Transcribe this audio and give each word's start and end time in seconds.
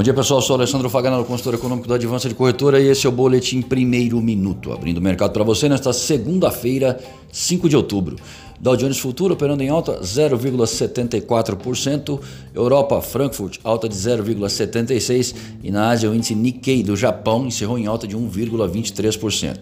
Bom 0.00 0.02
dia 0.02 0.14
pessoal, 0.14 0.40
sou 0.40 0.56
Alessandro 0.56 0.88
Faganaro, 0.88 1.26
consultor 1.26 1.52
econômico 1.52 1.86
da 1.86 1.96
Advança 1.96 2.26
de 2.26 2.34
Corretora 2.34 2.80
e 2.80 2.88
esse 2.88 3.04
é 3.04 3.08
o 3.10 3.12
Boletim 3.12 3.60
Primeiro 3.60 4.18
Minuto, 4.18 4.72
abrindo 4.72 4.96
o 4.96 5.02
mercado 5.02 5.30
para 5.30 5.44
você 5.44 5.68
nesta 5.68 5.92
segunda-feira, 5.92 6.98
5 7.30 7.68
de 7.68 7.76
outubro. 7.76 8.16
Dow 8.60 8.76
Jones 8.76 8.98
Futuro 8.98 9.32
operando 9.32 9.62
em 9.62 9.70
alta 9.70 10.02
0,74%, 10.02 12.20
Europa 12.54 13.00
Frankfurt 13.00 13.58
alta 13.64 13.88
de 13.88 13.94
0,76% 13.94 15.34
e 15.64 15.70
na 15.70 15.88
Ásia 15.88 16.10
o 16.10 16.14
índice 16.14 16.34
Nikkei 16.34 16.82
do 16.82 16.94
Japão 16.94 17.46
encerrou 17.46 17.78
em 17.78 17.86
alta 17.86 18.06
de 18.06 18.14
1,23%. 18.14 19.60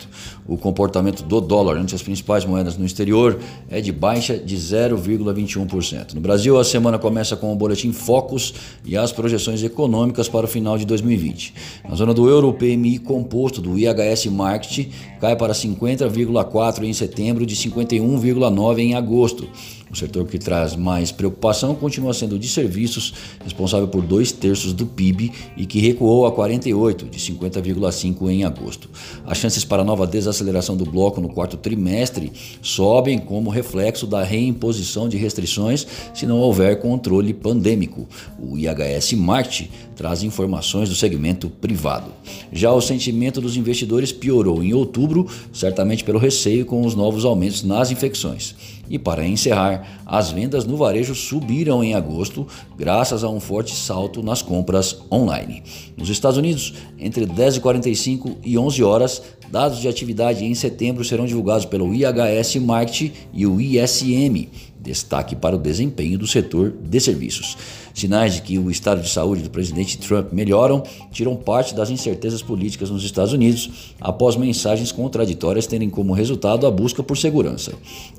O 0.48 0.56
comportamento 0.56 1.22
do 1.22 1.40
dólar 1.40 1.76
ante 1.76 1.94
as 1.94 2.02
principais 2.02 2.44
moedas 2.44 2.76
no 2.76 2.84
exterior 2.84 3.38
é 3.70 3.80
de 3.80 3.92
baixa 3.92 4.36
de 4.36 4.56
0,21%. 4.56 6.14
No 6.14 6.20
Brasil 6.20 6.58
a 6.58 6.64
semana 6.64 6.98
começa 6.98 7.36
com 7.36 7.52
o 7.52 7.56
boletim 7.56 7.92
Focus 7.92 8.52
e 8.84 8.96
as 8.96 9.12
projeções 9.12 9.62
econômicas 9.62 10.28
para 10.28 10.46
o 10.46 10.48
final 10.48 10.76
de 10.76 10.84
2020. 10.84 11.54
Na 11.88 11.94
zona 11.94 12.12
do 12.12 12.28
euro, 12.28 12.48
o 12.48 12.52
PMI 12.52 12.98
composto 12.98 13.60
do 13.60 13.78
IHS 13.78 14.26
Market 14.26 14.88
cai 15.20 15.36
para 15.36 15.52
50,4 15.52 16.82
em 16.82 16.92
setembro 16.92 17.46
de 17.46 17.54
51,9 17.54 18.87
em 18.87 18.87
em 18.88 18.94
agosto. 18.94 19.48
O 19.90 19.96
setor 19.96 20.26
que 20.26 20.38
traz 20.38 20.76
mais 20.76 21.10
preocupação 21.10 21.74
continua 21.74 22.12
sendo 22.12 22.36
o 22.36 22.38
de 22.38 22.48
serviços, 22.48 23.14
responsável 23.42 23.88
por 23.88 24.02
dois 24.02 24.32
terços 24.32 24.72
do 24.72 24.86
PIB 24.86 25.32
e 25.56 25.66
que 25.66 25.80
recuou 25.80 26.26
a 26.26 26.32
48, 26.32 27.06
de 27.06 27.18
50,5 27.18 28.30
em 28.30 28.44
agosto. 28.44 28.90
As 29.26 29.38
chances 29.38 29.64
para 29.64 29.84
nova 29.84 30.06
desaceleração 30.06 30.76
do 30.76 30.84
bloco 30.84 31.20
no 31.20 31.28
quarto 31.28 31.56
trimestre 31.56 32.32
sobem 32.60 33.18
como 33.18 33.50
reflexo 33.50 34.06
da 34.06 34.22
reimposição 34.22 35.08
de 35.08 35.16
restrições 35.16 35.86
se 36.14 36.26
não 36.26 36.38
houver 36.38 36.80
controle 36.80 37.32
pandêmico. 37.32 38.06
O 38.38 38.56
IHS 38.56 39.12
Marte 39.14 39.70
traz 39.96 40.22
informações 40.22 40.88
do 40.88 40.94
segmento 40.94 41.50
privado. 41.50 42.12
Já 42.52 42.72
o 42.72 42.80
sentimento 42.80 43.40
dos 43.40 43.56
investidores 43.56 44.12
piorou 44.12 44.62
em 44.62 44.72
outubro, 44.72 45.26
certamente 45.52 46.04
pelo 46.04 46.18
receio 46.18 46.64
com 46.64 46.84
os 46.86 46.94
novos 46.94 47.24
aumentos 47.24 47.62
nas 47.62 47.90
infecções. 47.90 48.54
E 48.88 48.98
para 48.98 49.26
encerrar, 49.26 49.77
as 50.06 50.30
vendas 50.30 50.64
no 50.64 50.76
varejo 50.76 51.14
subiram 51.14 51.82
em 51.82 51.94
agosto, 51.94 52.46
graças 52.76 53.24
a 53.24 53.28
um 53.28 53.40
forte 53.40 53.74
salto 53.74 54.22
nas 54.22 54.42
compras 54.42 55.00
online. 55.10 55.62
Nos 55.96 56.08
Estados 56.08 56.38
Unidos, 56.38 56.74
entre 56.98 57.26
10h45 57.26 58.36
e 58.44 58.58
11 58.58 58.82
horas, 58.82 59.22
dados 59.50 59.78
de 59.78 59.88
atividade 59.88 60.44
em 60.44 60.54
setembro 60.54 61.04
serão 61.04 61.26
divulgados 61.26 61.64
pelo 61.64 61.94
IHS 61.94 62.56
Market 62.56 63.12
e 63.32 63.46
o 63.46 63.60
ISM 63.60 64.48
Destaque 64.88 65.36
para 65.36 65.54
o 65.54 65.58
desempenho 65.58 66.18
do 66.18 66.26
setor 66.26 66.72
de 66.82 66.98
serviços. 66.98 67.58
Sinais 67.92 68.36
de 68.36 68.40
que 68.40 68.58
o 68.58 68.70
estado 68.70 69.02
de 69.02 69.08
saúde 69.10 69.42
do 69.42 69.50
presidente 69.50 69.98
Trump 69.98 70.32
melhoram 70.32 70.82
tiram 71.12 71.36
parte 71.36 71.74
das 71.74 71.90
incertezas 71.90 72.40
políticas 72.40 72.88
nos 72.88 73.04
Estados 73.04 73.34
Unidos 73.34 73.92
após 74.00 74.34
mensagens 74.34 74.90
contraditórias 74.90 75.66
terem 75.66 75.90
como 75.90 76.14
resultado 76.14 76.66
a 76.66 76.70
busca 76.70 77.02
por 77.02 77.18
segurança. 77.18 77.74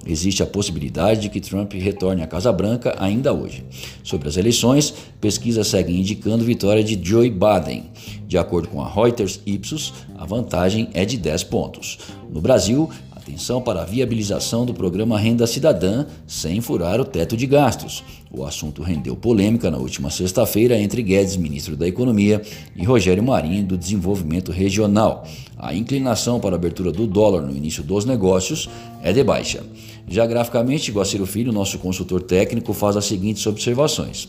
Existe 0.06 0.44
a 0.44 0.46
possibilidade 0.46 1.22
de 1.22 1.30
que 1.30 1.42
Trump 1.42 1.74
retorne 1.74 2.22
à 2.22 2.28
Casa 2.28 2.52
Branca 2.52 2.96
ainda 3.00 3.34
hoje. 3.34 3.64
Sobre 4.04 4.30
as 4.30 4.38
eleições, 4.38 4.94
pesquisas 5.20 5.68
seguem 5.68 6.00
indicando 6.00 6.46
vitória 6.46 6.84
de 6.84 7.00
Joe 7.02 7.32
Biden. 7.32 7.86
De 8.28 8.38
acordo 8.38 8.68
com 8.68 8.80
a 8.80 8.88
Reuters 8.88 9.40
Ipsos, 9.44 9.92
a 10.16 10.24
vantagem 10.24 10.90
é 10.94 11.04
de 11.04 11.18
10 11.18 11.46
pontos. 11.46 11.98
No 12.32 12.42
Brasil, 12.42 12.88
atenção 13.30 13.62
para 13.62 13.84
a 13.84 13.86
viabilização 13.86 14.66
do 14.66 14.74
programa 14.74 15.20
Renda 15.20 15.46
Cidadã 15.46 16.06
sem 16.26 16.60
furar 16.62 17.00
o 17.00 17.06
teto 17.06 17.38
de 17.38 17.46
gastos. 17.46 18.04
O 18.32 18.44
assunto 18.44 18.82
rendeu 18.82 19.16
polêmica 19.16 19.70
na 19.70 19.78
última 19.78 20.10
sexta-feira 20.10 20.76
entre 20.80 21.04
Guedes, 21.04 21.38
ministro 21.38 21.76
da 21.76 21.88
Economia, 21.88 22.42
e 22.76 22.84
Rogério 22.84 23.22
Marinho, 23.22 23.64
do 23.64 23.78
Desenvolvimento 23.78 24.52
Regional. 24.52 25.28
A 25.58 25.76
inclinação 25.76 26.40
para 26.40 26.56
a 26.56 26.58
abertura 26.58 26.92
do 26.92 27.06
dólar 27.06 27.44
no 27.44 27.56
início 27.56 27.84
dos 27.84 28.04
negócios 28.04 28.68
é 29.04 29.14
de 29.14 29.24
baixa. 29.24 29.64
Já 30.08 30.26
graficamente, 30.26 30.92
Guaciro 30.92 31.28
Filho, 31.28 31.52
nosso 31.52 31.78
consultor 31.78 32.24
técnico, 32.24 32.74
faz 32.74 32.98
as 32.98 33.06
seguintes 33.06 33.46
observações. 33.46 34.28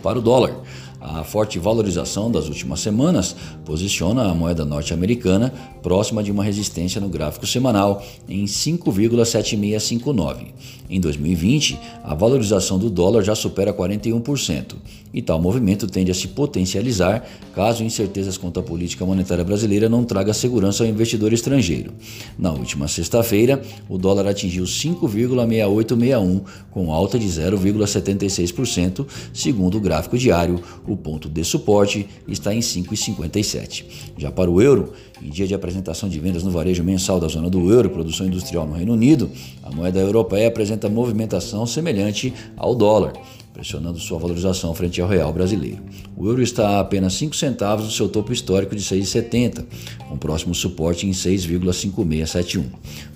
Para 0.00 0.20
o 0.20 0.22
dólar, 0.22 0.62
a 1.06 1.22
forte 1.22 1.58
valorização 1.58 2.30
das 2.30 2.48
últimas 2.48 2.80
semanas 2.80 3.36
posiciona 3.64 4.24
a 4.24 4.34
moeda 4.34 4.64
norte-americana 4.64 5.52
próxima 5.82 6.20
de 6.20 6.32
uma 6.32 6.42
resistência 6.42 7.00
no 7.00 7.08
gráfico 7.08 7.46
semanal 7.46 8.04
em 8.28 8.44
5,7659. 8.44 10.48
Em 10.90 11.00
2020, 11.00 11.78
a 12.02 12.12
valorização 12.14 12.78
do 12.78 12.90
dólar 12.90 13.22
já 13.22 13.36
supera 13.36 13.72
41%, 13.72 14.74
e 15.14 15.22
tal 15.22 15.40
movimento 15.40 15.86
tende 15.86 16.10
a 16.10 16.14
se 16.14 16.26
potencializar 16.28 17.24
caso 17.54 17.82
incertezas 17.82 18.36
quanto 18.36 18.60
à 18.60 18.62
política 18.62 19.06
monetária 19.06 19.44
brasileira 19.44 19.88
não 19.88 20.04
traga 20.04 20.34
segurança 20.34 20.84
ao 20.84 20.90
investidor 20.90 21.32
estrangeiro. 21.32 21.94
Na 22.38 22.52
última 22.52 22.86
sexta-feira, 22.86 23.62
o 23.88 23.96
dólar 23.96 24.26
atingiu 24.26 24.64
5,6861 24.64 26.42
com 26.70 26.92
alta 26.92 27.18
de 27.18 27.26
0,76%, 27.26 29.06
segundo 29.32 29.78
o 29.78 29.80
gráfico 29.80 30.18
diário. 30.18 30.60
O 30.86 30.95
o 30.96 30.98
ponto 30.98 31.28
de 31.28 31.44
suporte 31.44 32.08
está 32.26 32.54
em 32.54 32.60
5,57. 32.60 33.84
Já 34.16 34.32
para 34.32 34.50
o 34.50 34.60
euro, 34.60 34.92
em 35.22 35.28
dia 35.28 35.46
de 35.46 35.54
apresentação 35.54 36.08
de 36.08 36.18
vendas 36.18 36.42
no 36.42 36.50
varejo 36.50 36.82
mensal 36.82 37.20
da 37.20 37.28
zona 37.28 37.50
do 37.50 37.70
euro, 37.70 37.90
produção 37.90 38.26
industrial 38.26 38.66
no 38.66 38.74
Reino 38.74 38.94
Unido, 38.94 39.30
a 39.62 39.70
moeda 39.70 40.00
europeia 40.00 40.48
apresenta 40.48 40.88
movimentação 40.88 41.66
semelhante 41.66 42.32
ao 42.56 42.74
dólar 42.74 43.12
pressionando 43.56 43.98
sua 43.98 44.18
valorização 44.18 44.74
frente 44.74 45.00
ao 45.00 45.08
real 45.08 45.32
brasileiro. 45.32 45.82
O 46.14 46.28
euro 46.28 46.42
está 46.42 46.76
a 46.76 46.80
apenas 46.80 47.14
5 47.14 47.34
centavos 47.34 47.86
do 47.86 47.92
seu 47.92 48.06
topo 48.06 48.30
histórico 48.30 48.76
de 48.76 48.82
6,70, 48.82 49.64
com 50.06 50.18
próximo 50.18 50.54
suporte 50.54 51.06
em 51.06 51.12
6,5671. 51.12 52.64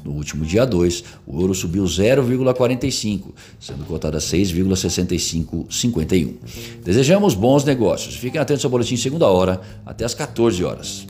No 0.02 0.12
último 0.12 0.46
dia 0.46 0.64
2, 0.64 1.04
o 1.26 1.42
euro 1.42 1.54
subiu 1.54 1.84
0,45, 1.84 3.34
sendo 3.60 3.84
cotado 3.84 4.16
a 4.16 4.20
6,6551. 4.20 6.36
Desejamos 6.82 7.34
bons 7.34 7.64
negócios. 7.64 8.16
Fiquem 8.16 8.40
atentos 8.40 8.64
ao 8.64 8.70
boletim 8.70 8.96
segunda 8.96 9.26
hora, 9.26 9.60
até 9.84 10.06
às 10.06 10.14
14 10.14 10.64
horas. 10.64 11.06